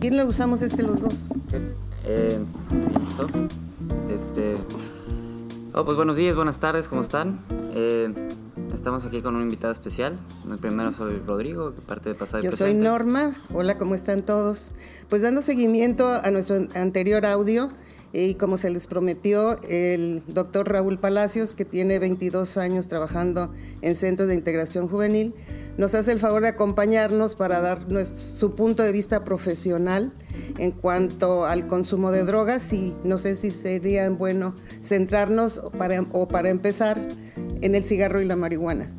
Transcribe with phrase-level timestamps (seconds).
[0.00, 1.28] ¿Quién le usamos este los dos?
[2.04, 2.38] Eh,
[4.08, 4.56] este...
[5.74, 7.40] Oh, pues buenos días, buenas tardes, ¿cómo están?
[7.72, 8.12] Eh,
[8.72, 10.16] estamos aquí con un invitado especial.
[10.48, 13.36] El primero soy Rodrigo, que parte de Pasado Yo soy Norma.
[13.52, 14.72] Hola, ¿cómo están todos?
[15.08, 17.70] Pues dando seguimiento a nuestro anterior audio,
[18.12, 23.52] y como se les prometió, el doctor Raúl Palacios, que tiene 22 años trabajando
[23.82, 25.34] en Centros de Integración Juvenil,
[25.76, 30.12] nos hace el favor de acompañarnos para dar su punto de vista profesional
[30.58, 36.28] en cuanto al consumo de drogas y no sé si sería bueno centrarnos para, o
[36.28, 36.98] para empezar
[37.60, 38.90] en el cigarro y la marihuana.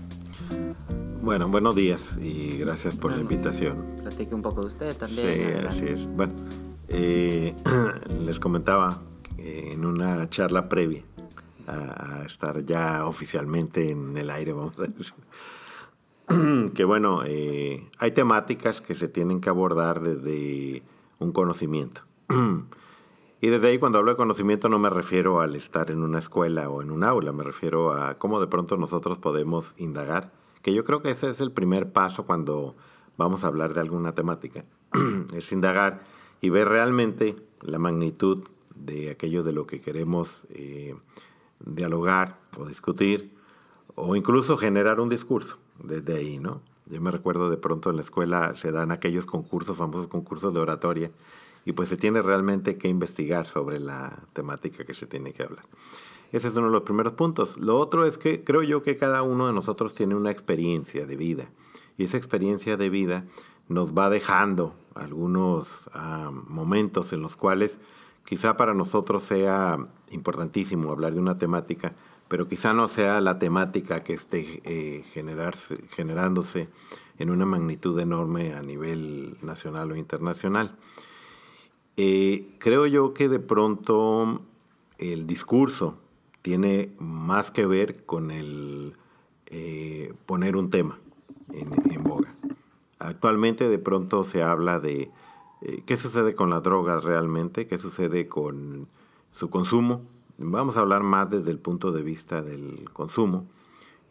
[1.21, 3.85] Bueno, buenos días y gracias por la invitación.
[4.01, 5.27] Platique un poco de usted también.
[5.27, 6.07] Sí, así es.
[6.15, 6.33] Bueno,
[6.89, 7.55] eh,
[8.25, 9.01] les comentaba
[9.37, 11.03] en una charla previa
[11.67, 15.13] a, estar ya oficialmente en el aire, vamos a decir,
[16.73, 20.83] que bueno, eh, hay temáticas que se tienen que abordar desde
[21.19, 22.01] un conocimiento.
[23.41, 26.69] Y desde ahí cuando hablo de conocimiento no me refiero al estar en una escuela
[26.69, 30.83] o en un aula, me refiero a cómo de pronto nosotros podemos indagar, que yo
[30.83, 32.75] creo que ese es el primer paso cuando
[33.15, 34.65] vamos a hablar de alguna temática,
[35.33, 36.01] es indagar
[36.41, 38.43] y ver realmente la magnitud
[38.75, 40.95] de aquello de lo que queremos eh,
[41.65, 43.31] dialogar o discutir
[43.95, 46.61] o incluso generar un discurso desde ahí, ¿no?
[46.89, 50.59] Yo me recuerdo de pronto en la escuela se dan aquellos concursos, famosos concursos de
[50.59, 51.11] oratoria,
[51.65, 55.65] y pues se tiene realmente que investigar sobre la temática que se tiene que hablar.
[56.31, 57.57] Ese es uno de los primeros puntos.
[57.57, 61.15] Lo otro es que creo yo que cada uno de nosotros tiene una experiencia de
[61.15, 61.49] vida,
[61.97, 63.25] y esa experiencia de vida
[63.69, 67.79] nos va dejando algunos ah, momentos en los cuales
[68.25, 69.77] quizá para nosotros sea
[70.11, 71.93] importantísimo hablar de una temática,
[72.27, 76.67] pero quizá no sea la temática que esté eh, generarse, generándose
[77.17, 80.75] en una magnitud enorme a nivel nacional o internacional.
[81.97, 84.41] Eh, creo yo que de pronto
[84.97, 85.97] el discurso
[86.41, 88.93] tiene más que ver con el
[89.47, 90.99] eh, poner un tema
[91.51, 92.28] en boga.
[92.99, 95.09] Actualmente de pronto se habla de
[95.61, 98.87] eh, qué sucede con las drogas realmente, qué sucede con
[99.31, 100.01] su consumo.
[100.37, 103.45] Vamos a hablar más desde el punto de vista del consumo,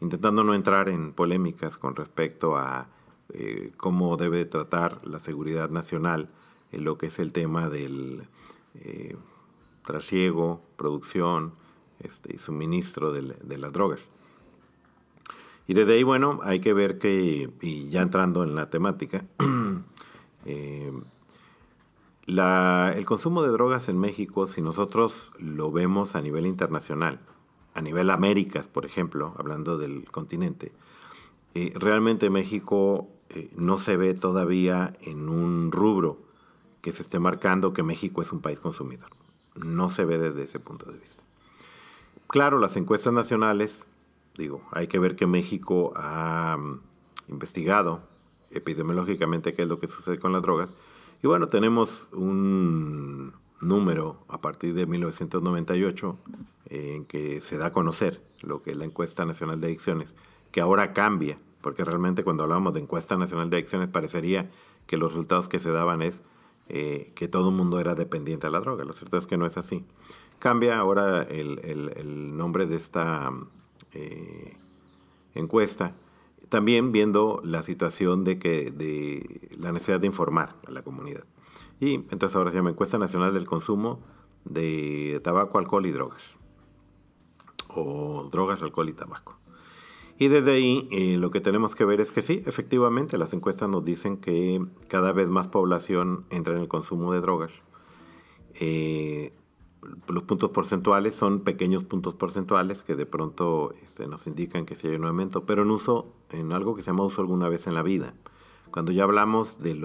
[0.01, 2.87] intentando no entrar en polémicas con respecto a
[3.33, 6.29] eh, cómo debe tratar la seguridad nacional
[6.71, 8.27] en lo que es el tema del
[8.75, 9.15] eh,
[9.85, 11.53] trasiego, producción
[11.99, 13.99] este, y suministro de, de las drogas.
[15.69, 19.23] Y desde ahí, bueno, hay que ver que, y ya entrando en la temática,
[20.45, 20.91] eh,
[22.25, 27.19] el consumo de drogas en México, si nosotros lo vemos a nivel internacional,
[27.75, 30.71] a nivel Américas, por ejemplo, hablando del continente,
[31.53, 36.17] eh, realmente México eh, no se ve todavía en un rubro
[36.81, 39.11] que se esté marcando que México es un país consumidor.
[39.53, 41.25] No se ve desde ese punto de vista.
[42.25, 43.85] Claro, las encuestas nacionales
[44.39, 46.79] Digo, hay que ver que México ha mm,
[47.27, 48.03] investigado
[48.51, 50.73] epidemiológicamente qué es lo que sucede con las drogas.
[51.21, 56.17] Y bueno, tenemos un número a partir de 1998
[56.69, 60.15] en que se da a conocer lo que es la encuesta nacional de adicciones,
[60.53, 64.49] que ahora cambia, porque realmente cuando hablamos de encuesta nacional de adicciones parecería
[64.87, 66.23] que los resultados que se daban es
[66.69, 68.85] eh, que todo el mundo era dependiente de la droga.
[68.85, 69.83] Lo cierto es que no es así.
[70.39, 73.33] Cambia ahora el nombre de esta
[73.93, 74.57] eh,
[75.33, 75.95] encuesta,
[76.49, 81.25] también viendo la situación de que de la necesidad de informar a la comunidad.
[81.79, 83.99] Y entonces ahora se llama Encuesta Nacional del Consumo
[84.45, 86.35] de Tabaco, Alcohol y Drogas.
[87.67, 89.37] O drogas, alcohol y tabaco.
[90.17, 93.69] Y desde ahí eh, lo que tenemos que ver es que sí, efectivamente, las encuestas
[93.69, 97.53] nos dicen que cada vez más población entra en el consumo de drogas.
[98.59, 99.31] Eh,
[100.07, 104.87] los puntos porcentuales son pequeños puntos porcentuales que de pronto este, nos indican que sí
[104.87, 107.75] hay un aumento, pero en uso, en algo que se llama uso alguna vez en
[107.75, 108.13] la vida.
[108.71, 109.81] Cuando ya hablamos del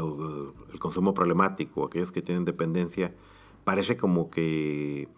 [0.78, 3.14] consumo problemático, aquellos que tienen dependencia,
[3.64, 5.08] parece como que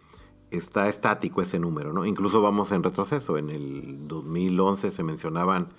[0.50, 2.06] está estático ese número, ¿no?
[2.06, 3.38] Incluso vamos en retroceso.
[3.38, 5.70] En el 2011 se mencionaban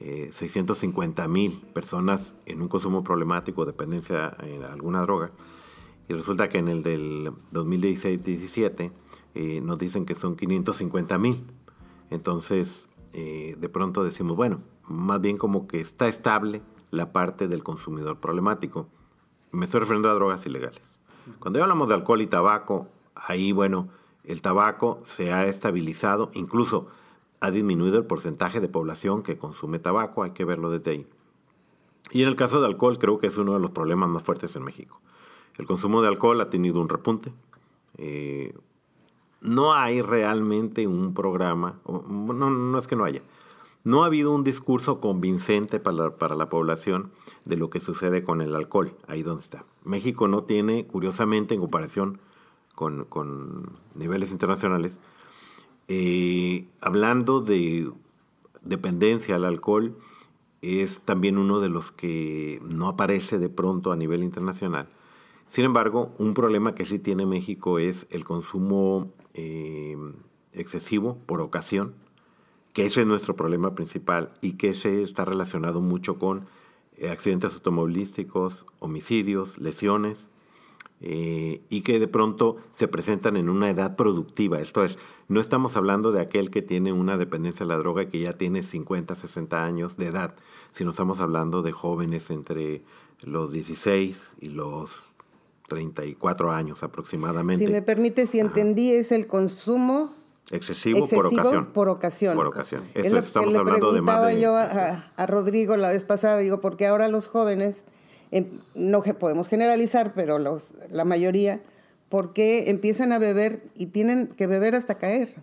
[0.00, 5.32] 650 eh, mil personas en un consumo problemático, dependencia en alguna droga
[6.08, 8.92] y resulta que en el del 2016-17
[9.34, 11.44] eh, nos dicen que son 550 mil.
[12.10, 17.62] Entonces, eh, de pronto decimos, bueno, más bien como que está estable la parte del
[17.62, 18.88] consumidor problemático.
[19.52, 20.98] Me estoy refiriendo a drogas ilegales.
[21.40, 23.88] Cuando hablamos de alcohol y tabaco, ahí, bueno,
[24.24, 26.86] el tabaco se ha estabilizado, incluso
[27.40, 31.06] ha disminuido el porcentaje de población que consume tabaco, hay que verlo desde ahí.
[32.10, 34.56] Y en el caso de alcohol creo que es uno de los problemas más fuertes
[34.56, 35.02] en México
[35.58, 37.32] El consumo de alcohol ha tenido un repunte.
[39.40, 43.22] no hay realmente un programa, no, no es que no haya,
[43.84, 47.10] no ha habido un discurso convincente para la, población
[47.44, 49.64] de lo que sucede con el alcohol, ahí donde está.
[49.84, 52.20] México no tiene, curiosamente, en comparación
[52.74, 55.00] con, niveles internacionales,
[55.88, 57.90] eh, hablando de
[58.62, 59.96] dependencia al alcohol,
[60.60, 64.88] es también uno de los que no aparece de pronto a nivel internacional.
[65.48, 69.96] Sin embargo, un problema que sí tiene México es el consumo eh,
[70.52, 71.94] excesivo por ocasión
[72.78, 76.46] que ese es nuestro problema principal y que ese está relacionado mucho con
[76.96, 80.30] eh, accidentes automovilísticos, homicidios, lesiones,
[81.00, 84.60] eh, y que de pronto se presentan en una edad productiva.
[84.60, 84.96] Esto es,
[85.26, 88.34] no estamos hablando de aquel que tiene una dependencia a la droga y que ya
[88.34, 90.36] tiene 50, 60 años de edad,
[90.70, 92.84] sino estamos hablando de jóvenes entre
[93.22, 95.07] los 16 y los
[95.68, 97.64] 34 años aproximadamente.
[97.64, 100.18] Si me permite, si entendí, es el consumo
[100.50, 101.66] Excesivo, por ocasión.
[101.66, 102.36] Por ocasión.
[102.36, 102.84] Por ocasión.
[102.94, 104.40] Esto estamos hablando de más de...
[104.40, 107.84] yo a, a, Rodrigo la vez pasada, digo, porque ahora los jóvenes,
[108.30, 111.60] em, no podemos generalizar, pero los, la mayoría,
[112.08, 115.34] ¿por qué empiezan a beber y tienen que beber hasta caer?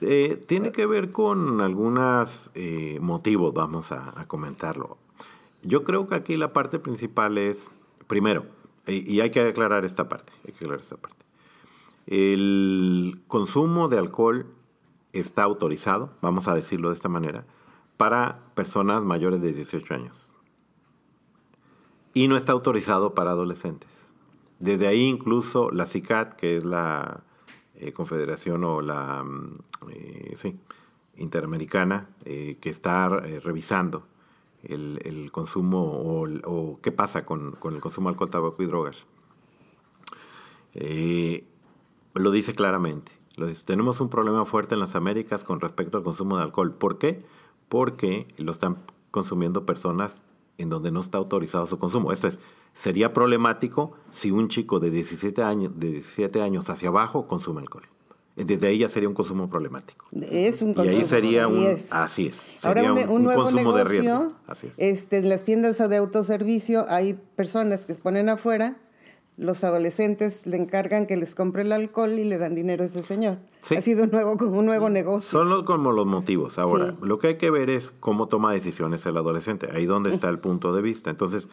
[0.00, 4.96] Eh, tiene que ver con algunos eh, motivos, vamos a, a, comentarlo.
[5.62, 7.70] Yo creo que aquí la parte principal es,
[8.06, 8.44] primero,
[8.86, 11.24] y, y hay que aclarar esta parte, hay que aclarar esta parte.
[12.06, 14.46] El consumo de alcohol
[15.12, 17.46] está autorizado, vamos a decirlo de esta manera,
[17.96, 20.34] para personas mayores de 18 años.
[22.12, 24.12] Y no está autorizado para adolescentes.
[24.58, 27.24] Desde ahí incluso la CICAT, que es la
[27.74, 29.58] eh, confederación o la mm,
[29.90, 30.56] eh,
[31.16, 34.06] interamericana, eh, que está revisando
[34.68, 35.82] el, consumo
[36.44, 39.06] o, qué pasa con, el consumo de alcohol, tabaco y drogas
[42.14, 43.12] lo dice claramente.
[43.36, 43.52] Lo.
[43.52, 46.72] Tenemos un problema fuerte en las Américas con respecto al consumo de alcohol.
[46.72, 47.24] ¿Por qué?
[47.68, 48.78] Porque lo están
[49.10, 50.22] consumiendo personas
[50.56, 52.12] en donde no está autorizado su consumo.
[52.12, 52.38] Esto es,
[52.72, 57.88] sería problemático si un chico de 17 años, de 17 años hacia abajo consume alcohol.
[58.36, 60.06] Desde ahí ya sería un consumo problemático.
[60.30, 60.96] Es un consumo.
[60.96, 62.42] Y ahí sería un, así es.
[62.62, 64.32] Ahora un, nuevo consumo negocio, de riesgo.
[64.46, 64.74] Así es.
[64.78, 68.76] Este, en las tiendas de autoservicio hay personas que se ponen afuera
[69.36, 73.02] los adolescentes le encargan que les compre el alcohol y le dan dinero a ese
[73.02, 73.38] señor.
[73.76, 75.30] Ha sido un nuevo, un nuevo negocio.
[75.30, 76.58] Son como los motivos.
[76.58, 79.68] Ahora, lo que hay que ver es cómo toma decisiones el adolescente.
[79.72, 81.10] Ahí donde está el punto de vista.
[81.10, 81.48] Entonces,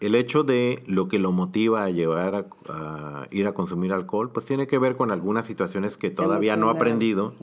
[0.00, 4.46] el hecho de lo que lo motiva a llevar a, ir a consumir alcohol, pues
[4.46, 7.34] tiene que ver con algunas situaciones que todavía no ha aprendido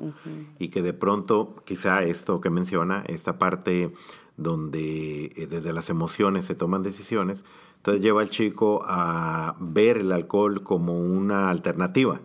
[0.57, 3.91] y que de pronto, quizá esto que menciona, esta parte
[4.37, 7.43] donde eh, desde las emociones se toman decisiones,
[7.77, 12.19] entonces lleva al chico a ver el alcohol como una alternativa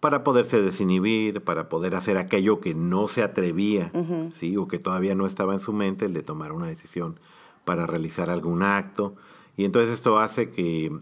[0.00, 3.90] para poderse desinhibir, para poder hacer aquello que no se atrevía,
[4.34, 4.56] ¿sí?
[4.56, 7.18] o que todavía no estaba en su mente, el de tomar una decisión
[7.64, 9.14] para realizar algún acto.
[9.56, 10.92] Y entonces esto hace que,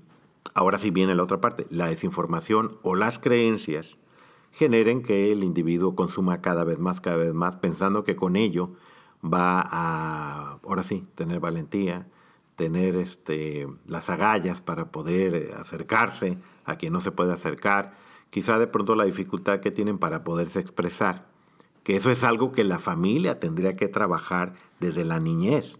[0.54, 3.96] ahora sí viene la otra parte, la desinformación o las creencias
[4.52, 8.70] generen que el individuo consuma cada vez más, cada vez más, pensando que con ello
[9.24, 12.06] va a, ahora sí, tener valentía,
[12.54, 17.94] tener este, las agallas para poder acercarse a quien no se puede acercar,
[18.30, 21.26] quizá de pronto la dificultad que tienen para poderse expresar,
[21.82, 25.78] que eso es algo que la familia tendría que trabajar desde la niñez,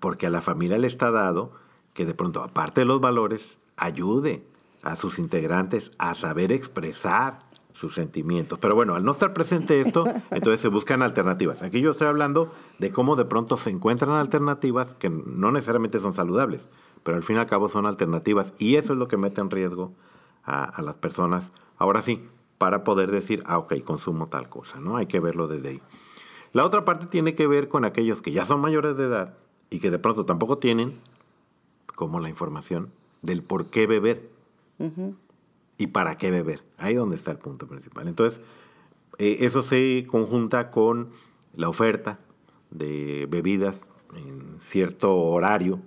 [0.00, 1.52] porque a la familia le está dado
[1.94, 4.44] que de pronto, aparte de los valores, ayude
[4.82, 7.40] a sus integrantes a saber expresar
[7.72, 8.58] sus sentimientos.
[8.58, 11.62] Pero bueno, al no estar presente esto, entonces se buscan alternativas.
[11.62, 16.12] Aquí yo estoy hablando de cómo de pronto se encuentran alternativas que no necesariamente son
[16.12, 16.68] saludables,
[17.02, 19.50] pero al fin y al cabo son alternativas y eso es lo que mete en
[19.50, 19.92] riesgo
[20.44, 21.52] a, las personas.
[21.78, 24.96] Ahora sí, para poder decir, ah, ok, consumo tal cosa, ¿no?
[24.96, 25.82] Hay que verlo desde ahí.
[26.52, 29.34] La otra parte tiene que ver con aquellos que ya son mayores de edad
[29.70, 31.00] y que de pronto tampoco tienen
[31.94, 32.90] como la información
[33.22, 34.30] del por qué beber
[35.78, 36.64] y para qué beber.
[36.78, 38.08] Ahí es donde está el punto principal.
[38.08, 38.42] Entonces,
[39.18, 41.10] eh, eso se conjunta con
[41.54, 42.18] la oferta
[42.70, 45.80] de bebidas en cierto horario,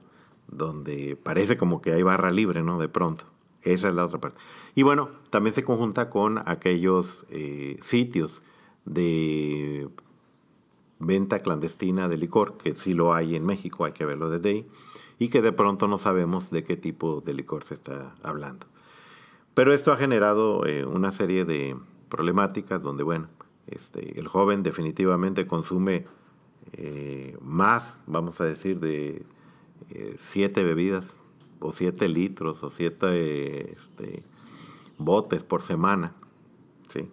[0.47, 2.79] donde parece como que hay barra libre, ¿no?
[2.79, 3.25] De pronto.
[3.61, 4.39] Esa es la otra parte.
[4.75, 8.43] Y bueno, también se conjunta con aquellos eh, sitios
[8.85, 9.89] de
[10.99, 14.67] venta clandestina de licor, que sí lo hay en México, hay que verlo desde ahí,
[15.19, 18.67] y que de pronto no sabemos de qué tipo de licor se está hablando.
[19.53, 21.77] Pero esto ha generado eh, una serie de
[22.09, 23.29] problemáticas donde, bueno,
[23.67, 26.05] este, el joven definitivamente consume
[26.73, 29.25] eh, más, vamos a decir, de
[29.89, 31.19] eh, siete bebidas
[31.59, 34.23] o 7 litros o 7 este,
[34.97, 36.13] botes por semana.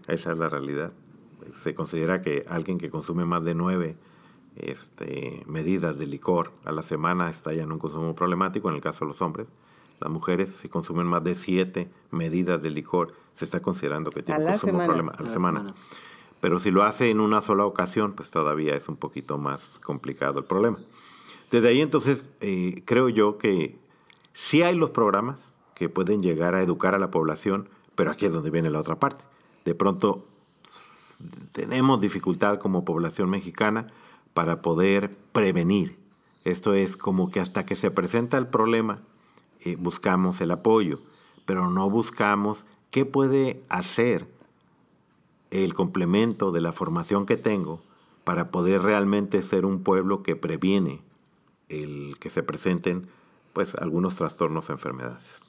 [0.06, 0.92] Esa es la realidad.
[1.56, 3.96] Se considera que alguien que consume más de 9
[4.56, 8.80] este, medidas de licor a la semana está ya en un consumo problemático, en el
[8.80, 9.48] caso de los hombres.
[10.00, 14.46] Las mujeres, si consumen más de 7 medidas de licor, se está considerando que tienen
[14.46, 15.74] un consumo problema a la, semana.
[16.40, 20.40] Pero si lo hace en una sola ocasión, pues todavía es un poquito más complicado
[20.40, 20.78] el problema.
[21.50, 23.78] Desde ahí entonces eh, creo yo que
[24.34, 28.32] sí hay los programas que pueden llegar a educar a la población, pero aquí es
[28.32, 29.24] donde viene la otra parte.
[29.64, 30.26] De pronto
[31.52, 33.86] tenemos dificultad como población mexicana
[34.34, 35.98] para poder prevenir.
[36.44, 39.00] Esto es como que hasta que se presenta el problema,
[39.60, 41.00] eh, buscamos el apoyo,
[41.44, 44.26] pero no buscamos qué puede hacer
[45.50, 47.80] el complemento de la formación que tengo
[48.24, 51.00] para poder realmente ser un pueblo que previene
[51.68, 53.08] el que se presenten
[53.52, 55.42] pues algunos trastornos o enfermedades.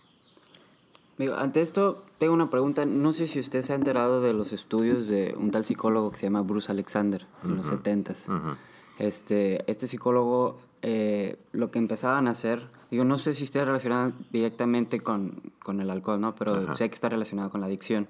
[1.35, 2.85] ante esto tengo una pregunta.
[2.85, 6.17] No sé si usted se ha enterado de los estudios de un tal psicólogo que
[6.17, 8.57] se llama Bruce Alexander en los 70s.
[8.99, 14.11] Este, este psicólogo eh, lo que empezaban a hacer, digo, no sé si esté relacionado
[14.31, 16.35] directamente con, con el alcohol, ¿no?
[16.35, 18.07] Pero sé que está relacionado con la adicción.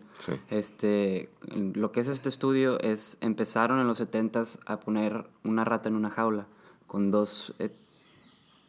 [0.50, 5.88] Este, lo que es este estudio es, empezaron en los 70s a poner una rata
[5.88, 6.48] en una jaula
[6.88, 7.70] con dos eh,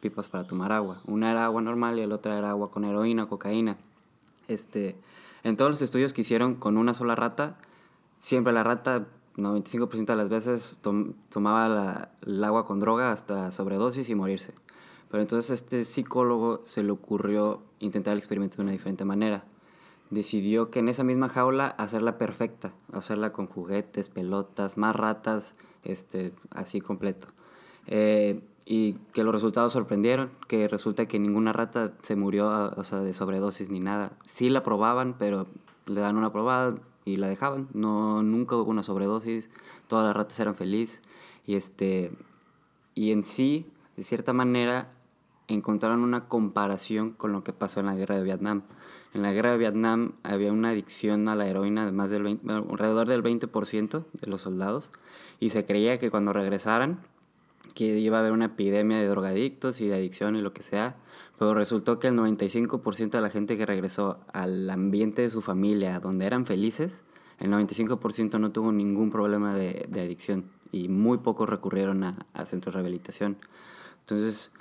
[0.01, 1.01] pipas para tomar agua.
[1.05, 3.77] Una era agua normal y la otra era agua con heroína, cocaína.
[4.47, 4.95] Este,
[5.43, 7.57] en todos los estudios que hicieron con una sola rata,
[8.15, 10.77] siempre la rata 95% de las veces
[11.29, 14.53] tomaba la, el agua con droga hasta sobredosis y morirse.
[15.09, 19.45] Pero entonces a este psicólogo se le ocurrió intentar el experimento de una diferente manera.
[20.09, 26.33] Decidió que en esa misma jaula hacerla perfecta, hacerla con juguetes, pelotas, más ratas, este,
[26.51, 27.27] así completo.
[27.87, 32.99] Eh, y que los resultados sorprendieron, que resulta que ninguna rata se murió o sea,
[32.99, 34.13] de sobredosis ni nada.
[34.25, 35.47] Sí la probaban, pero
[35.85, 36.75] le dan una probada,
[37.05, 37.69] y la dejaban.
[37.73, 39.49] No, nunca hubo una sobredosis,
[39.87, 41.01] todas las ratas eran felices.
[41.45, 42.11] Y, este,
[42.95, 44.91] y en sí, de cierta manera,
[45.47, 48.63] encontraron una comparación con lo que pasó en la guerra de Vietnam.
[49.13, 52.51] En la guerra de Vietnam había una adicción a la heroína de más del 20,
[52.51, 54.89] alrededor del 20% de los soldados
[55.39, 56.99] y se creía que cuando regresaran
[57.73, 60.95] que iba a haber una epidemia de drogadictos y de adicción y lo que sea,
[61.37, 65.99] pero resultó que el 95% de la gente que regresó al ambiente de su familia,
[65.99, 67.03] donde eran felices,
[67.39, 72.79] el 95% no tuvo ningún problema de, adicción y muy pocos recurrieron a, centros de
[72.79, 73.37] rehabilitación.
[74.01, 74.51] Entonces,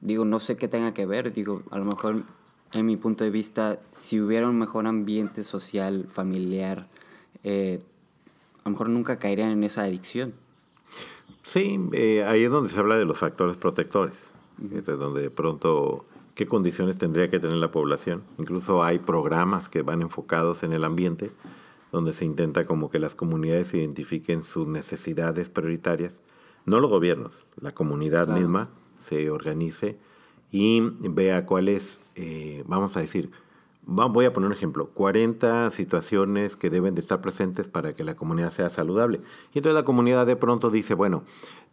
[0.00, 2.24] digo, no sé qué tenga que ver, digo, a lo mejor
[2.72, 6.88] en mi punto de vista, si hubiera un mejor ambiente social, familiar,
[7.44, 7.80] eh,
[8.64, 10.34] a lo mejor nunca caerían en esa adicción.
[11.42, 14.29] Sí, eh, ahí es donde se habla de los factores protectores.
[14.60, 18.22] Donde de pronto qué condiciones tendría que tener la población.
[18.38, 21.30] Incluso hay programas que van enfocados en el ambiente,
[21.92, 26.22] donde se intenta como que las comunidades identifiquen sus necesidades prioritarias,
[26.66, 29.98] no los gobiernos, la comunidad misma se organice
[30.50, 33.30] y vea cuáles, eh, vamos a decir,
[33.82, 38.14] voy a poner un ejemplo, 40 situaciones que deben de estar presentes para que la
[38.14, 39.20] comunidad sea saludable.
[39.52, 41.24] Y entonces la comunidad de pronto dice, bueno,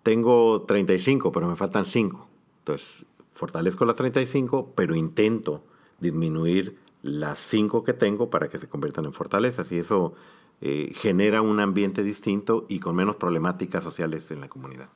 [0.03, 2.27] tengo 35, pero me faltan 5.
[2.68, 5.64] Entonces, fortalezco las 35, pero intento
[6.00, 9.72] disminuir las 5 que tengo para que se conviertan en fortalezas.
[9.72, 10.14] Y eso
[10.60, 14.90] eh, genera un ambiente distinto y con menos problemáticas sociales en la comunidad.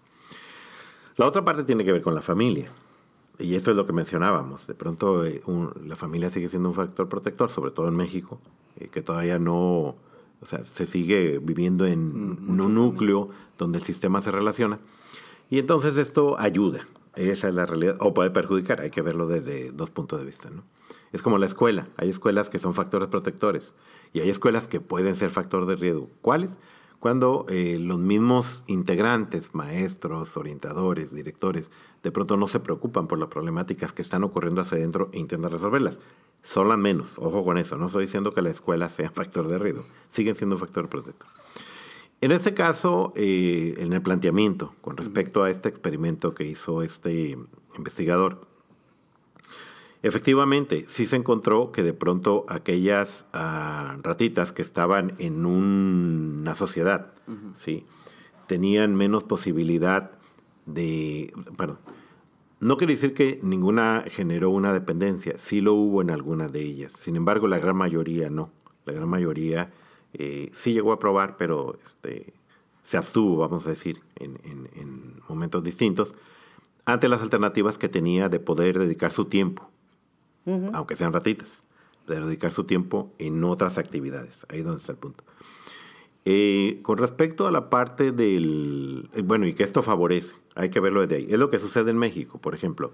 [1.16, 2.72] La otra parte tiene que ver con la familia.
[3.40, 4.68] Y eso es lo que mencionábamos.
[4.68, 5.42] De pronto eh,
[5.86, 8.40] la familia sigue siendo un factor protector, sobre todo en México,
[8.82, 9.96] eh, que todavía no,
[10.42, 14.80] o sea, se sigue viviendo en mm, un núcleo donde el sistema se relaciona.
[15.50, 16.82] Y entonces esto ayuda.
[17.16, 17.98] Esa es la realidad.
[18.00, 20.50] O puede perjudicar, hay que verlo desde dos puntos de vista.
[20.50, 20.64] ¿no?
[21.12, 21.88] Es como la escuela.
[21.98, 23.74] Hay escuelas que son factores protectores
[24.14, 26.10] y hay escuelas que pueden ser factor de riesgo.
[26.22, 26.60] ¿Cuáles?
[27.00, 31.72] Cuando eh, los mismos integrantes, maestros, orientadores, directores,
[32.04, 35.52] de pronto no se preocupan por las problemáticas que están ocurriendo hacia adentro e intentan
[35.52, 36.00] resolverlas.
[36.44, 39.58] Son las menos, ojo con eso, no estoy diciendo que la escuela sea factor de
[39.58, 41.28] riesgo, siguen siendo un factor protector.
[42.22, 47.36] En este caso, eh, en el planteamiento con respecto a este experimento que hizo este
[47.76, 48.48] investigador,
[50.04, 57.12] efectivamente sí se encontró que de pronto aquellas ah, ratitas que estaban en una sociedad,
[57.56, 57.86] ¿sí?
[58.46, 60.12] tenían menos posibilidad
[60.68, 61.80] de, perdón,
[62.60, 66.94] no quiere decir que ninguna generó una dependencia, sí lo hubo en algunas de ellas,
[67.00, 68.52] sin embargo la gran mayoría no,
[68.86, 69.72] la gran mayoría
[70.14, 72.34] eh, sí llegó a probar, pero este,
[72.84, 76.16] se abstuvo, vamos a decir, en, momentos distintos,
[76.86, 79.72] ante las alternativas que tenía de poder dedicar su tiempo
[80.74, 81.64] aunque sean ratitas,
[82.06, 84.46] pero dedicar su tiempo en otras actividades.
[84.50, 85.24] Ahí es donde está el punto.
[86.26, 90.80] Eh, con respecto a la parte del, eh, bueno, y que esto favorece, hay que
[90.80, 91.28] verlo desde ahí.
[91.30, 92.92] Es lo que sucede en México, por ejemplo.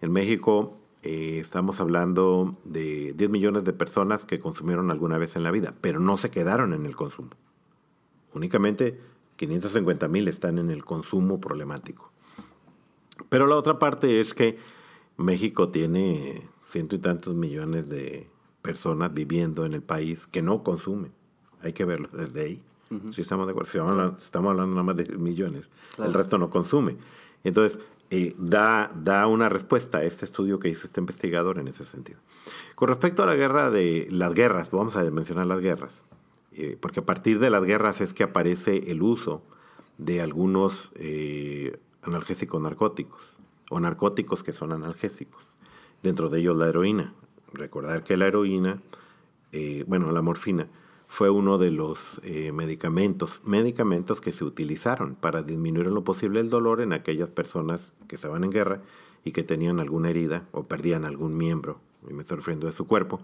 [0.00, 5.44] En México eh, estamos hablando de 10 millones de personas que consumieron alguna vez en
[5.44, 7.30] la vida, pero no se quedaron en el consumo.
[8.34, 8.98] Únicamente
[9.36, 12.12] 550 mil están en el consumo problemático.
[13.28, 14.58] Pero la otra parte es que
[15.16, 18.28] México tiene ciento y tantos millones de
[18.62, 21.12] personas viviendo en el país que no consumen.
[21.62, 22.62] Hay que verlo desde ahí.
[23.12, 26.96] Si estamos de acuerdo, estamos hablando, nada más de millones, el resto no consume.
[27.44, 27.78] Entonces,
[28.10, 32.18] eh, da, da una respuesta a este estudio que hizo este investigador en ese sentido.
[32.74, 36.04] Con respecto a la guerra de las guerras, vamos a mencionar las guerras,
[36.52, 39.42] eh, porque a partir de las guerras es que aparece el uso
[39.98, 43.38] de algunos eh, analgésicos narcóticos
[43.70, 45.56] o narcóticos que son analgésicos,
[46.02, 47.12] dentro de ellos la heroína.
[47.52, 48.80] Recordar que la heroína,
[49.86, 50.68] bueno, la morfina,
[51.08, 56.38] fue uno de los eh, medicamentos, medicamentos que se utilizaron para disminuir en lo posible
[56.38, 58.82] el dolor en aquellas personas que estaban en guerra
[59.24, 62.86] y que tenían alguna herida o perdían algún miembro, y me estoy refiriendo de su
[62.86, 63.20] cuerpo.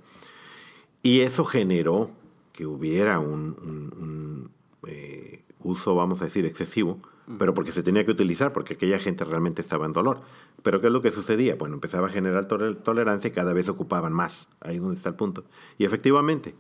[1.03, 2.11] Y eso generó
[2.55, 4.51] que hubiera un,
[4.87, 6.99] eh, uso, vamos a decir, excesivo,
[7.39, 10.21] pero porque se tenía que utilizar, porque aquella gente realmente estaba en dolor.
[10.63, 11.57] Pero ¿qué es lo que sucedía?
[11.57, 14.47] Bueno, empezaba a generar tolerancia y cada vez ocupaban más.
[14.61, 15.45] Ahí es donde está el punto.
[15.79, 16.55] Y efectivamente,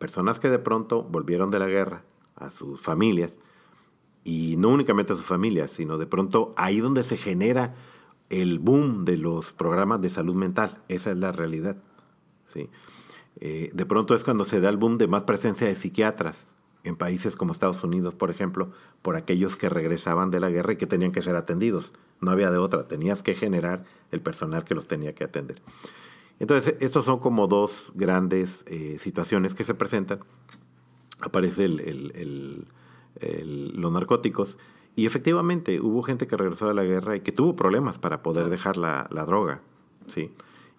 [0.00, 2.02] personas que de pronto volvieron de la guerra
[2.34, 3.38] a sus familias,
[4.24, 7.74] y no únicamente a sus familias, sino de pronto ahí donde se genera
[8.28, 11.76] el boom de los programas de salud mental, esa es la realidad.
[12.52, 12.68] ¿sí?
[13.40, 16.54] Eh, de pronto es cuando se da el boom de más presencia de psiquiatras
[16.84, 18.70] en países como Estados Unidos, por ejemplo,
[19.02, 21.92] por aquellos que regresaban de la guerra y que tenían que ser atendidos.
[22.20, 25.60] No había de otra, tenías que generar el personal que los tenía que atender.
[26.40, 30.20] Entonces, estos son como dos grandes eh, situaciones que se presentan.
[31.20, 32.64] Aparece los
[33.92, 34.58] narcóticos
[34.96, 38.48] y efectivamente hubo gente que regresó de la guerra y que tuvo problemas para poder
[38.48, 39.60] dejar la, droga,
[40.08, 40.32] ¿sí?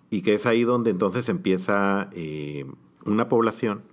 [0.10, 2.65] Y que es ahí donde entonces empieza eh,
[3.06, 3.84] una población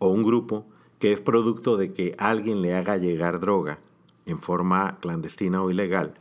[0.00, 0.66] o un grupo
[0.98, 3.78] que es producto de que alguien le haga llegar droga
[4.26, 6.14] en forma clandestina o ilegal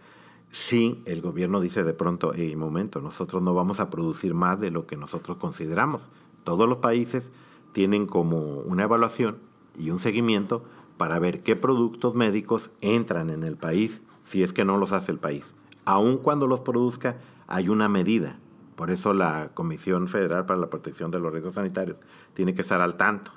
[0.55, 4.71] si el gobierno dice de pronto, hey, momento, nosotros no vamos a producir más de
[4.71, 6.07] lo que nosotros consideramos.
[6.45, 7.33] Todos los países
[7.73, 9.37] tienen como una evaluación
[9.77, 10.63] y un seguimiento
[10.95, 15.11] para ver qué productos médicos entran en el país si es que no los hace
[15.11, 15.55] el país.
[15.83, 18.39] Aun cuando los produzca, hay una medida.
[18.77, 21.99] Por eso la Comisión Federal para la Protección de los Riesgos Sanitarios
[22.33, 23.31] tiene que estar al tanto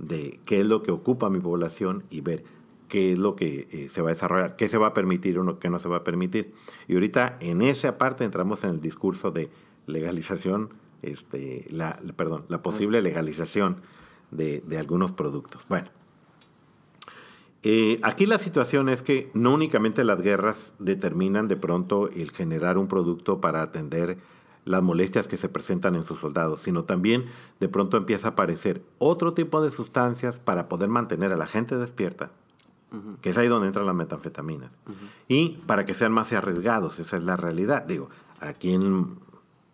[0.00, 2.42] de qué es lo que ocupa mi población y ver
[2.88, 5.58] qué es lo que eh, se va a desarrollar, qué se va a permitir o
[5.58, 6.52] qué no se va a permitir.
[6.88, 9.50] Y ahorita en esa parte entramos en el discurso de
[9.86, 10.70] legalización,
[11.02, 13.76] este, la, perdón, la posible legalización
[14.30, 15.62] de, algunos productos.
[15.68, 15.88] Bueno,
[17.62, 22.78] eh, aquí la situación es que no únicamente las guerras determinan de pronto el generar
[22.78, 24.18] un producto para atender
[24.64, 27.24] las molestias que se presentan en sus soldados, sino también
[27.58, 31.76] de pronto empieza a aparecer otro tipo de sustancias para poder mantener a la gente
[31.76, 32.30] despierta,
[33.20, 34.72] que es ahí donde entran las metanfetaminas.
[35.28, 37.84] Y para que sean más arriesgados, esa es la realidad.
[37.84, 38.08] Digo,
[38.40, 39.18] a quien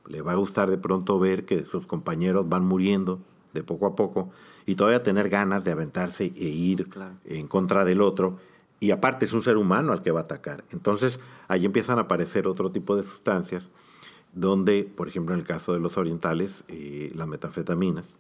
[0.07, 3.21] le va a gustar de pronto ver que sus compañeros van muriendo
[3.53, 4.31] de poco a poco
[4.67, 6.89] y todavía tener ganas de aventarse e ir
[7.25, 8.39] en contra del otro.
[8.81, 10.65] Y aparte es un ser humano al que va a atacar.
[10.71, 13.71] Entonces ahí empiezan a aparecer otro tipo de sustancias
[14.33, 18.19] donde, por ejemplo, en el caso de los orientales, eh, las metanfetaminas,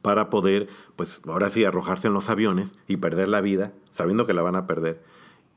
[0.00, 4.34] para poder, pues ahora sí, arrojarse en los aviones y perder la vida, sabiendo que
[4.34, 5.02] la van a perder.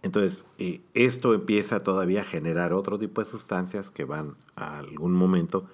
[0.01, 5.13] Entonces, eh, esto empieza todavía a generar otro tipo de sustancias que van a algún
[5.13, 5.65] momento,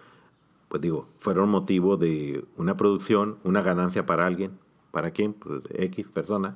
[0.69, 4.57] pues digo, fueron motivo de una producción, una ganancia para alguien,
[4.91, 5.33] ¿para quién?
[5.33, 6.51] Pues X persona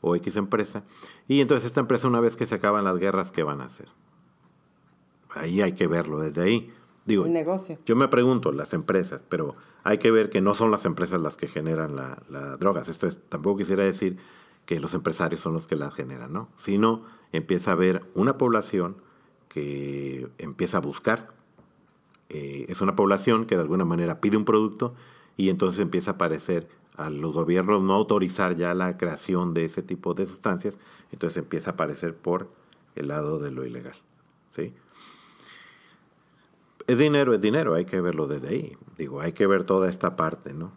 [0.00, 0.82] o X empresa.
[1.28, 3.88] Y entonces esta empresa, una vez que se acaban las guerras, ¿qué van a hacer?
[5.30, 6.72] Ahí hay que verlo desde ahí.
[7.04, 7.78] Digo, negocio.
[7.84, 11.36] Yo me pregunto, las empresas, pero hay que ver que no son las empresas las
[11.36, 12.88] que generan las la drogas.
[12.88, 14.18] Esto es, tampoco quisiera decir
[14.66, 16.48] que los empresarios son los que las generan, ¿no?
[16.56, 18.96] Sino empieza a haber una población
[19.48, 21.32] que empieza a buscar.
[22.28, 24.94] Eh, es una población que de alguna manera pide un producto
[25.36, 29.82] y entonces empieza a aparecer a los gobiernos no autorizar ya la creación de ese
[29.82, 30.78] tipo de sustancias,
[31.10, 32.48] entonces empieza a aparecer por
[32.94, 33.96] el lado de lo ilegal.
[34.50, 34.72] ¿sí?
[36.86, 38.76] Es dinero, es dinero, hay que verlo desde ahí.
[38.98, 40.72] Digo, hay que ver toda esta parte, ¿no?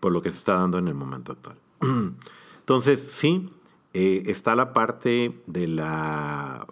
[0.00, 1.56] Por lo que se está dando en el momento actual.
[2.60, 3.50] Entonces, sí,
[3.94, 6.66] eh, está la parte de la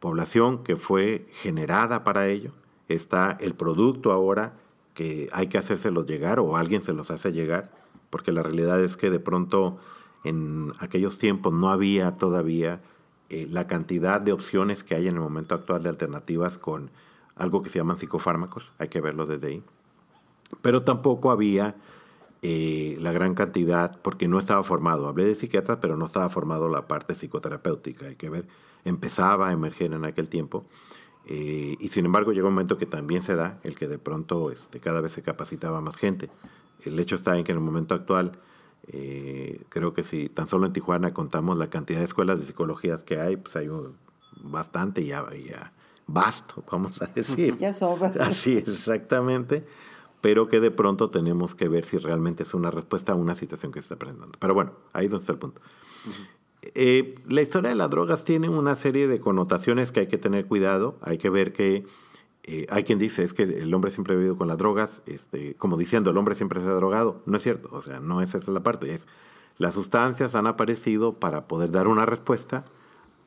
[0.00, 2.52] población que fue generada para ello.
[2.88, 4.54] está el producto ahora
[4.94, 7.70] que hay que hacérselos llegar o alguien se los hace llegar,
[8.10, 9.78] porque la realidad es que de pronto
[10.24, 12.82] en aquellos tiempos no había todavía
[13.30, 16.90] eh, la cantidad de opciones que hay en el momento actual de alternativas con
[17.42, 19.62] algo que se llaman psicofármacos, hay que verlo desde ahí.
[20.62, 21.74] Pero tampoco había
[22.40, 25.08] eh, la gran cantidad, porque no estaba formado.
[25.08, 28.06] Hablé de psiquiatras, pero no estaba formado la parte psicoterapéutica.
[28.06, 28.46] Hay que ver,
[28.84, 30.64] empezaba a emerger en aquel tiempo.
[31.26, 34.52] Eh, y sin embargo llegó un momento que también se da, el que de pronto
[34.52, 36.30] este, cada vez se capacitaba más gente.
[36.84, 38.38] El hecho está en que en el momento actual,
[38.86, 42.98] eh, creo que si tan solo en Tijuana contamos la cantidad de escuelas de psicología
[42.98, 43.68] que hay, pues hay
[44.42, 45.72] bastante ya, ya
[46.12, 47.56] vasto, vamos a decir.
[47.60, 48.12] Ya sobra.
[48.20, 49.64] Así, exactamente.
[50.20, 53.72] Pero que de pronto tenemos que ver si realmente es una respuesta a una situación
[53.72, 54.38] que se está presentando.
[54.38, 55.60] Pero bueno, ahí es donde está el punto.
[56.62, 60.46] Eh, la historia de las drogas tiene una serie de connotaciones que hay que tener
[60.46, 60.96] cuidado.
[61.02, 61.84] Hay que ver que
[62.44, 65.54] eh, hay quien dice es que el hombre siempre ha vivido con las drogas, este,
[65.54, 67.22] como diciendo el hombre siempre se ha drogado.
[67.26, 68.94] No es cierto, o sea, no es esa la parte.
[68.94, 69.08] Es
[69.58, 72.64] las sustancias han aparecido para poder dar una respuesta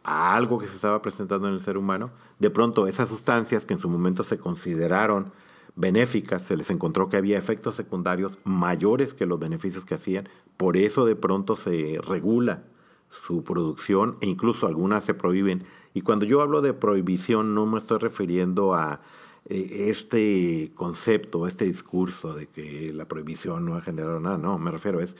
[0.05, 2.11] a algo que se estaba presentando en el ser humano.
[2.39, 5.31] De pronto esas sustancias que en su momento se consideraron
[5.75, 10.29] benéficas, se les encontró que había efectos secundarios mayores que los beneficios que hacían.
[10.57, 12.63] Por eso de pronto se regula
[13.09, 15.63] su producción e incluso algunas se prohíben.
[15.93, 19.01] Y cuando yo hablo de prohibición no me estoy refiriendo a
[19.49, 24.71] eh, este concepto, este discurso de que la prohibición no ha generado nada, no, me
[24.71, 25.17] refiero es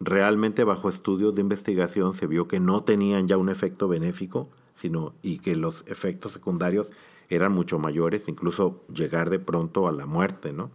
[0.00, 5.14] realmente bajo estudios de investigación se vio que no tenían ya un efecto benéfico, sino
[5.22, 6.92] y que los efectos secundarios
[7.28, 10.70] eran mucho mayores, incluso llegar de pronto a la muerte, ¿no?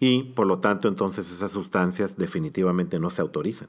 [0.00, 3.68] Y por lo tanto entonces esas sustancias definitivamente no se autorizan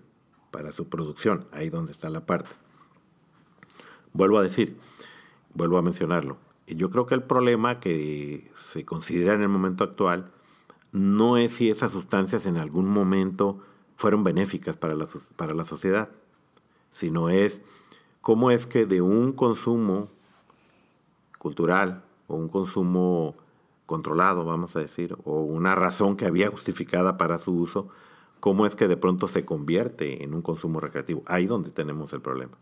[0.52, 2.52] para su producción, ahí donde está la parte.
[4.13, 4.78] Vuelvo a decir,
[5.54, 6.38] vuelvo a mencionarlo.
[6.68, 10.32] Yo creo que el problema que se considera en el momento actual
[10.92, 13.60] no es si esas sustancias en algún momento
[14.00, 16.08] fueron benéficas para la, para la sociedad,
[16.90, 17.62] sino es
[18.22, 20.08] cómo es que de un consumo
[21.38, 23.36] cultural o un consumo
[23.86, 27.90] controlado, vamos a decir, o una razón que había justificada para su uso,
[28.40, 31.22] cómo es que de pronto se convierte en un consumo recreativo.
[31.26, 32.58] Ahí donde tenemos el problema.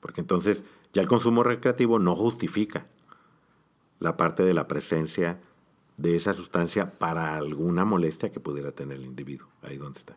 [0.00, 2.86] Porque entonces ya el consumo recreativo no justifica
[3.98, 5.38] la parte de la presencia
[5.96, 9.48] de esa sustancia para alguna molestia que pudiera tener el individuo.
[9.62, 10.16] Ahí donde está.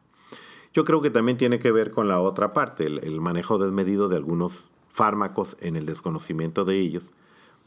[0.74, 4.18] Yo creo que también tiene que ver con la otra parte, el, manejo desmedido de
[4.18, 7.12] algunos fármacos en el desconocimiento de ellos,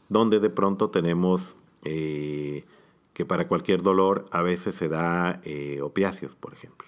[0.09, 2.65] donde de pronto tenemos eh,
[3.13, 6.87] que para cualquier dolor a veces se da eh, opiáceos, por ejemplo.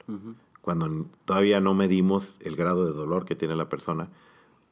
[0.62, 4.10] Cuando todavía no medimos el grado de dolor que tiene la persona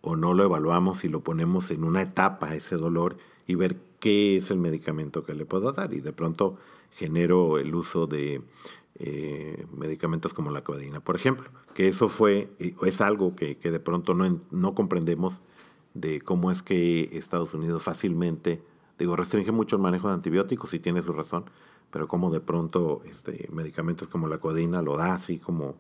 [0.01, 4.35] o no lo evaluamos y lo ponemos en una etapa ese dolor y ver qué
[4.35, 5.93] es el medicamento que le puedo dar.
[5.93, 6.57] Y de pronto
[6.91, 8.41] genero el uso de
[8.99, 11.49] eh, medicamentos como la codeína, por ejemplo.
[11.73, 15.41] Que eso fue, es algo que, que de pronto no, no comprendemos
[15.93, 18.61] de cómo es que Estados Unidos fácilmente
[18.99, 21.45] Digo, restringe mucho el manejo de antibióticos y tiene su razón,
[21.91, 25.75] pero como de pronto este, medicamentos como la codeína lo da así como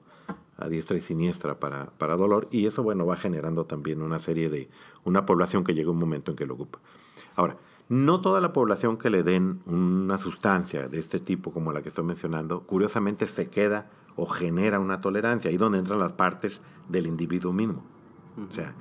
[0.57, 4.49] a diestra y siniestra para, para dolor y eso bueno va generando también una serie
[4.49, 4.69] de
[5.03, 6.79] una población que llega un momento en que lo ocupa.
[7.35, 7.57] Ahora,
[7.89, 11.89] no toda la población que le den una sustancia de este tipo como la que
[11.89, 17.07] estoy mencionando, curiosamente se queda o genera una tolerancia, ahí donde entran las partes del
[17.07, 17.83] individuo mismo.
[18.49, 18.73] O sea,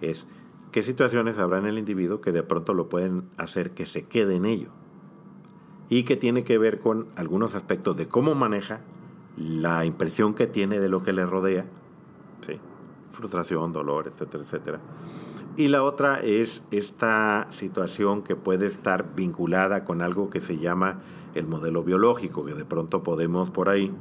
[0.00, 0.26] es
[0.72, 4.36] ¿Qué situaciones habrá en el individuo que de pronto lo pueden hacer que se quede
[4.36, 4.68] en ello?
[5.88, 8.82] Y que tiene que ver con algunos aspectos de cómo maneja
[9.36, 11.66] la impresión que tiene de lo que le rodea,
[12.46, 12.60] ¿sí?
[13.12, 14.80] frustración, dolor, etcétera, etcétera.
[15.60, 21.02] Y la otra es esta situación que puede estar vinculada con algo que se llama
[21.34, 23.92] el modelo biológico, que de pronto podemos por ahí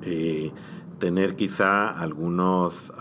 [0.00, 0.50] eh,
[0.98, 2.94] tener quizá algunos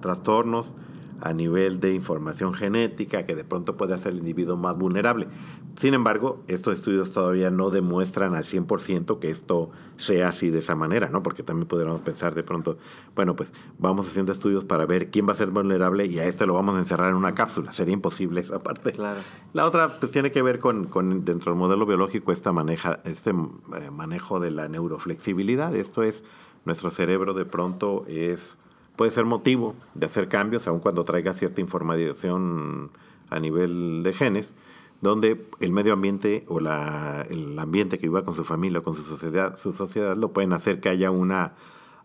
[0.00, 0.74] trastornos
[1.20, 5.28] a nivel de información genética que de pronto puede hacer el individuo más vulnerable.
[5.76, 10.74] Sin embargo, estos estudios todavía no demuestran al 100% que esto sea así de esa
[10.74, 11.22] manera, ¿no?
[11.22, 12.78] Porque también podríamos pensar de pronto,
[13.14, 16.46] bueno, pues vamos haciendo estudios para ver quién va a ser vulnerable y a este
[16.46, 17.72] lo vamos a encerrar en una cápsula.
[17.72, 18.90] Sería imposible esa parte.
[18.90, 19.20] Claro.
[19.52, 23.30] La otra pues, tiene que ver con, con, dentro del modelo biológico, esta maneja, este
[23.30, 25.76] eh, manejo de la neuroflexibilidad.
[25.76, 26.24] Esto es,
[26.64, 28.58] nuestro cerebro de pronto es
[28.98, 32.90] puede ser motivo de hacer cambios, aun cuando traiga cierta información
[33.30, 34.56] a nivel de genes,
[35.00, 38.96] donde el medio ambiente o la, el ambiente que viva con su familia o con
[38.96, 41.52] su sociedad, su sociedad lo pueden hacer que haya una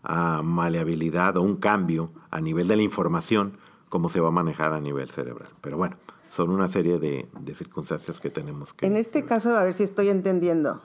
[0.08, 4.72] uh, maleabilidad o un cambio a nivel de la información cómo se va a manejar
[4.72, 5.48] a nivel cerebral.
[5.60, 5.96] Pero bueno,
[6.30, 8.86] son una serie de, circunstancias que tenemos que...
[8.86, 10.80] En este caso, a ver si estoy entendiendo.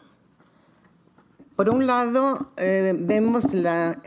[1.56, 4.02] Por un lado, eh, vemos la,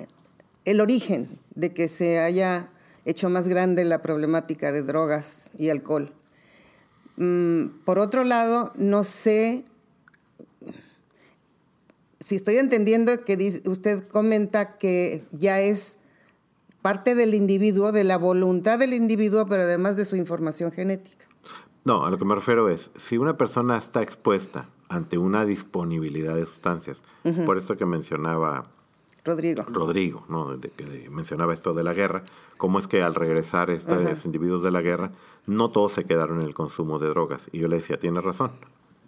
[0.65, 2.71] el origen de que se haya
[3.05, 6.13] hecho más grande la problemática de drogas y alcohol.
[7.17, 9.65] Mm, por otro lado, no sé
[12.21, 15.99] si estoy entendiendo que usted comenta que ya es
[16.81, 21.27] parte del individuo, de la voluntad del individuo, pero además de su información genética.
[21.85, 26.37] No, a lo que me refiero es, si una persona está expuesta ante una disponibilidad
[26.37, 27.03] de sustancias,
[27.45, 28.71] por eso que mencionaba
[29.25, 29.65] Rodrigo.
[29.69, 30.57] Rodrigo, ¿no?
[30.57, 32.23] De, que mencionaba esto de la guerra,
[32.57, 35.13] cómo es que al regresar estos individuos de la guerra,
[35.47, 37.49] no todos se quedaron en el consumo de drogas.
[37.53, 38.51] Y yo le decía, tiene razón,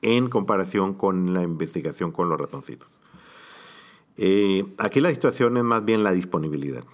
[0.02, 3.00] en comparación con la investigación con los ratoncitos.
[4.16, 6.84] Eh, aquí la situación es más bien la disponibilidad.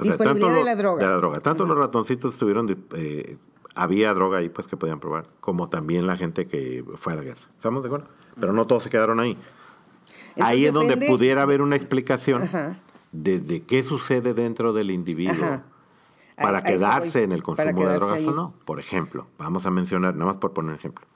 [0.00, 1.04] disponibilidad de la droga.
[1.04, 1.40] De la droga.
[1.40, 3.36] Tanto los ratoncitos tuvieron, eh,
[3.76, 7.22] había droga ahí pues que podían probar, como también la gente que fue a la
[7.22, 7.42] guerra.
[7.56, 8.08] ¿Estamos de acuerdo?
[8.40, 9.38] Pero no todos se quedaron ahí
[10.40, 12.48] ahí es donde pudiera haber una explicación
[13.12, 15.62] desde qué sucede dentro del individuo
[16.36, 18.54] para quedarse en el consumo de drogas o no.
[18.64, 21.06] Por ejemplo, vamos a mencionar, nada más por poner ejemplo.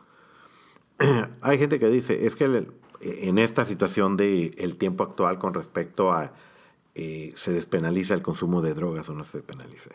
[1.41, 2.67] Hay gente que dice, es que
[3.01, 6.33] en esta situación del el tiempo actual con respecto a
[6.95, 9.91] eh, se despenaliza el consumo de drogas o no se despenaliza.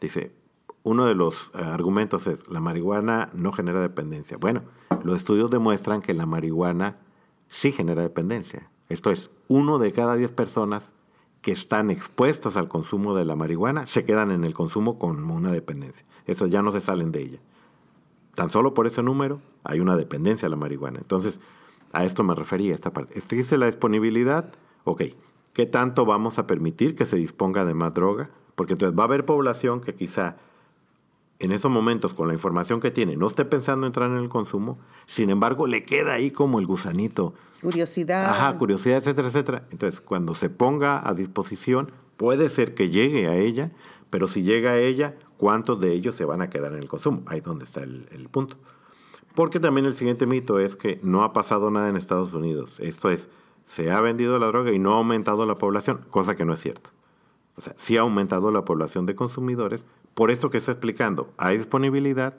[0.00, 0.32] Dice,
[0.82, 4.36] uno de los eh, argumentos es, la marihuana no genera dependencia.
[4.36, 4.62] Bueno,
[5.04, 6.96] los estudios demuestran que la marihuana
[7.48, 8.70] sí genera dependencia.
[8.88, 10.94] Esto es, uno de cada diez personas
[11.42, 15.52] que están expuestas al consumo de la marihuana se quedan en el consumo con una
[15.52, 16.06] dependencia.
[16.26, 17.38] Eso ya no se salen de ella.
[18.34, 20.98] Tan solo por ese número hay una dependencia a la marihuana.
[21.00, 21.40] Entonces,
[21.92, 23.18] a esto me refería esta parte.
[23.18, 24.52] Existe la disponibilidad,
[24.84, 25.02] ok.
[25.52, 28.30] ¿Qué tanto vamos a permitir que se disponga de más droga?
[28.54, 30.36] Porque entonces va a haber población que quizá
[31.38, 34.78] en esos momentos, con la información que tiene, no esté pensando entrar en el consumo,
[35.06, 37.34] sin embargo, le queda ahí como el gusanito.
[37.60, 38.26] Curiosidad.
[38.26, 39.66] Ajá, curiosidad, etcétera, etcétera.
[39.70, 43.72] Entonces, cuando se ponga a disposición, puede ser que llegue a ella,
[44.10, 47.22] pero si llega a ella, ¿cuántos de ellos se van a quedar en el consumo?
[47.26, 48.56] Ahí es donde está el, el punto.
[49.34, 52.78] Porque también el siguiente mito es que no ha pasado nada en Estados Unidos.
[52.78, 53.28] Esto es,
[53.66, 56.60] se ha vendido la droga y no ha aumentado la población, cosa que no es
[56.60, 56.90] cierto.
[57.56, 61.58] O sea, sí ha aumentado la población de consumidores, por esto que está explicando, hay
[61.58, 62.34] disponibilidad,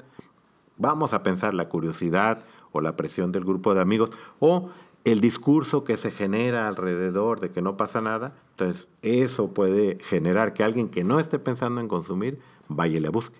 [0.77, 4.69] vamos a pensar la curiosidad o la presión del grupo de amigos o
[5.05, 10.53] el discurso que se genera alrededor de que no pasa nada, entonces eso puede generar
[10.53, 13.37] que alguien que no esté pensando en consumir vaya y le busque.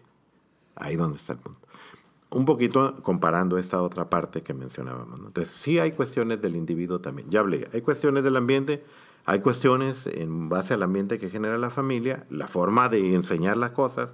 [0.76, 1.60] Ahí donde está el punto.
[2.30, 5.20] Un poquito comparando esta otra parte que mencionábamos.
[5.20, 7.30] Entonces sí hay cuestiones del individuo también.
[7.32, 8.84] Ya hablé, hay cuestiones del ambiente,
[9.26, 13.72] hay cuestiones en base al ambiente que genera la familia, la forma de enseñar las
[13.72, 14.14] cosas,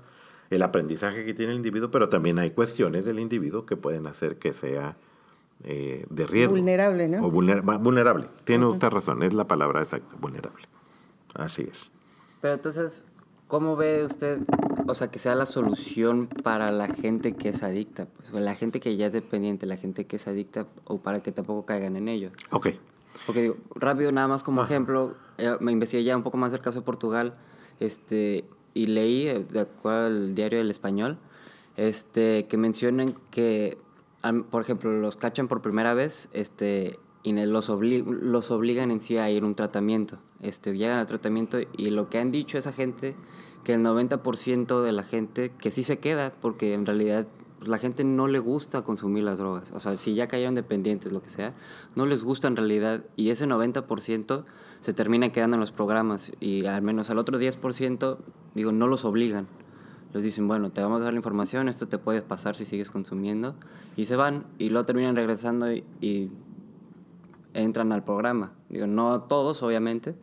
[0.50, 4.38] el aprendizaje que tiene el individuo, pero también hay cuestiones del individuo que pueden hacer
[4.38, 4.96] que sea
[5.64, 6.56] eh, de riesgo.
[6.56, 7.26] Vulnerable, ¿no?
[7.26, 8.28] O vulnerable.
[8.46, 10.64] Tiene usted razón, es la palabra exacta, vulnerable.
[11.34, 11.92] Así es.
[12.40, 13.06] Pero entonces,
[13.48, 14.40] ¿cómo ve usted,
[14.88, 18.06] o sea, que sea la solución para la gente que es adicta?
[18.06, 21.34] Pues, la gente que ya es dependiente, la gente que es adicta, o para que
[21.34, 22.32] tampoco caigan en ello.
[22.50, 22.70] Ok.
[23.26, 26.62] Porque digo, rápido, nada más como ejemplo, eh, me investigué ya un poco más del
[26.62, 27.36] caso de Portugal,
[27.80, 31.18] este, y leí, eh, de acuerdo al diario del Español,
[31.78, 33.78] este, que mencionan que,
[34.50, 39.30] por ejemplo, los cachan por primera vez este, y los, los obligan en sí a
[39.30, 40.20] ir a un tratamiento.
[40.42, 43.16] Este, llegan al tratamiento y lo que han dicho esa gente,
[43.64, 47.28] que el 90% de la gente que sí se queda, porque en realidad
[47.62, 49.72] pues, la gente no le gusta consumir las drogas.
[49.72, 51.54] O sea, si ya cayeron dependientes, lo que sea,
[51.96, 53.04] no les gusta en realidad.
[53.16, 54.46] Y ese 90%
[54.80, 58.18] se termina quedando en los programas y al menos al otro 10%,
[58.56, 59.46] digo, no los obligan.
[60.12, 62.90] Les dicen, bueno, te vamos a dar la información, esto te puede pasar si sigues
[62.90, 63.54] consumiendo.
[63.96, 66.32] Y se van y luego terminan regresando y,
[67.54, 68.54] entran al programa.
[68.70, 70.16] Digo, no todos, obviamente,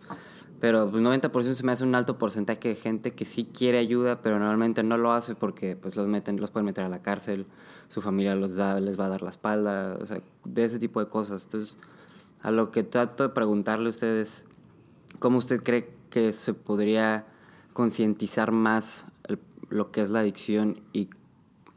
[0.61, 4.21] pero pues 90% se me hace un alto porcentaje de gente que sí quiere ayuda,
[4.23, 7.47] pero normalmente no lo hace porque pues los meten, los pueden meter a la cárcel,
[7.89, 11.01] su familia los da, les va a dar la espalda, o sea, de ese tipo
[11.01, 11.45] de cosas.
[11.45, 11.77] Entonces,
[12.43, 14.45] a lo que trato de preguntarle a ustedes,
[15.19, 17.27] ¿Cómo usted cree que se podría
[17.73, 19.05] concientizar más
[19.69, 21.11] lo que es la adicción y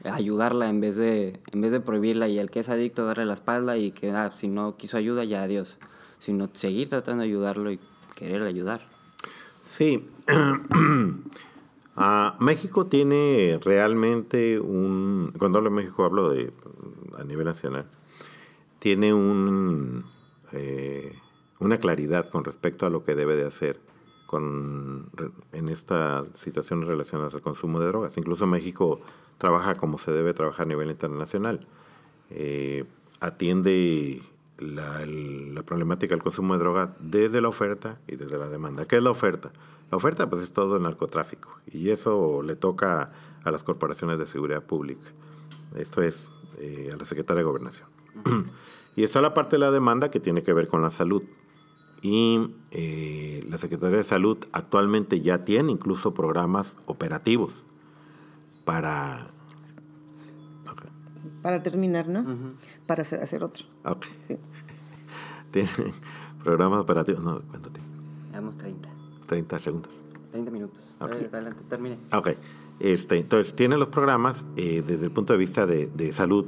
[0.04, 3.34] ayudarla en vez de en vez de prohibirla y el que es adicto darle la
[3.34, 5.78] espalda y que ah, si no quiso ayuda ya adiós,
[6.18, 7.80] sino seguir tratando de ayudarlo y
[8.22, 8.80] querer ayudar.
[9.62, 10.08] Sí.
[12.40, 16.52] México tiene realmente un, cuando hablo de México hablo de
[17.18, 17.86] a nivel nacional,
[18.78, 20.04] tiene un,
[20.52, 21.14] eh,
[21.60, 23.80] una claridad con respecto a lo que debe de hacer
[24.26, 25.10] con,
[25.52, 28.16] en esta situación relacionadas al consumo de drogas.
[28.16, 29.00] Incluso México
[29.38, 31.66] trabaja como se debe trabajar a nivel internacional.
[32.30, 32.84] Eh,
[33.20, 34.22] atiende
[34.58, 38.86] la, la, problemática del consumo de drogas desde la oferta y desde la demanda.
[38.86, 39.52] ¿Qué es la oferta?
[39.90, 43.12] La oferta pues es todo el narcotráfico y eso le toca
[43.44, 45.06] a las corporaciones de seguridad pública.
[45.76, 47.88] Esto es eh, a la Secretaría de Gobernación.
[48.96, 51.22] y está la parte de la demanda que tiene que ver con la salud.
[52.02, 57.64] Y eh, la Secretaría de Salud actualmente ya tiene incluso programas operativos
[58.64, 59.30] para...
[61.42, 62.24] Para terminar, ¿no?
[62.86, 63.66] Para hacer, otro.
[63.84, 64.06] Ok.
[65.50, 65.68] Tiene
[66.42, 67.22] programas operativos.
[67.22, 67.88] No, ¿cuánto tiene?
[68.30, 68.88] Llevamos 30.
[69.26, 69.92] 30 segundos.
[70.30, 70.80] 30 minutos.
[71.00, 71.98] Adelante, termine.
[72.12, 72.30] Ok.
[72.80, 76.46] Este, entonces, tiene los programas eh, desde el punto de vista de, de, salud,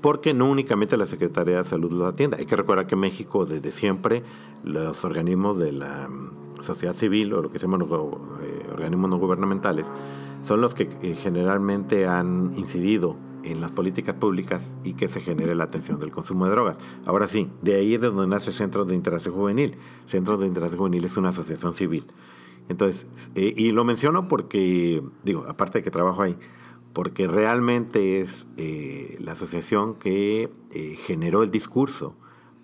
[0.00, 2.36] porque no únicamente la Secretaría de Salud los atiende.
[2.38, 4.22] Hay que recordar que México, desde siempre,
[4.62, 9.18] los organismos de la mm, sociedad civil, o lo que se llaman eh, organismos no
[9.18, 9.86] gubernamentales,
[10.46, 15.54] son los que eh, generalmente han incidido en las políticas públicas y que se genere
[15.54, 16.78] la atención del consumo de drogas.
[17.06, 19.76] Ahora sí, de ahí es de donde nace Centro de Interacción Juvenil.
[20.06, 22.06] Centro de Interacción Juvenil es una asociación civil
[22.68, 26.36] entonces, eh, y lo menciono porque, digo, aparte de que trabajo ahí,
[26.92, 32.16] porque realmente es eh, la asociación que eh, generó el discurso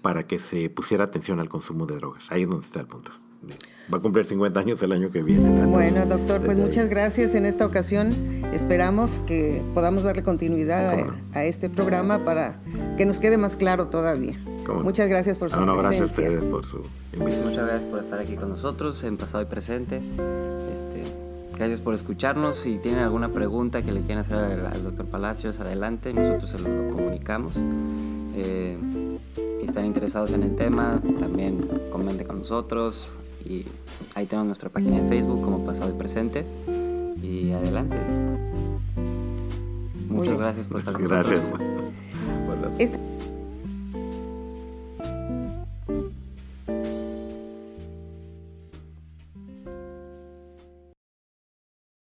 [0.03, 2.31] para que se pusiera atención al consumo de drogas.
[2.31, 3.11] Ahí es donde está el punto.
[3.93, 5.67] Va a cumplir 50 años el año que viene.
[5.67, 8.11] Bueno, doctor, pues muchas gracias en esta ocasión.
[8.53, 12.61] Esperamos que podamos darle continuidad a este programa para
[12.97, 14.39] que nos quede más claro todavía.
[14.83, 16.79] Muchas gracias por su ah, no, gracias a ustedes por su
[17.13, 17.49] invitación.
[17.49, 20.01] Muchas gracias por estar aquí con nosotros en pasado y presente.
[20.73, 21.03] Este,
[21.57, 22.57] gracias por escucharnos.
[22.57, 26.95] Si tienen alguna pregunta que le quieran hacer al, doctor Palacios, adelante, nosotros se lo
[26.95, 27.55] comunicamos.
[28.37, 28.79] Eh,
[29.61, 33.17] si están interesados en el tema, también comenten con nosotros.
[33.45, 33.65] Y
[34.15, 36.45] ahí tenemos nuestra página de Facebook como pasado y presente.
[37.23, 37.97] Y adelante.
[40.09, 41.41] Muchas gracias por estar con nosotros.
[42.79, 43.20] Gracias.